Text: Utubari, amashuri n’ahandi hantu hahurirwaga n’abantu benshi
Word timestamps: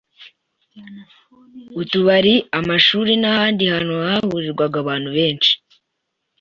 Utubari, 1.81 2.35
amashuri 2.59 3.11
n’ahandi 3.21 3.63
hantu 3.73 3.93
hahurirwaga 4.07 4.77
n’abantu 4.79 5.09
benshi 5.17 5.51